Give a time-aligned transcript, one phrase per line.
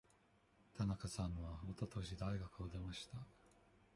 [0.75, 3.19] 田中さんはおととし大学を出ました。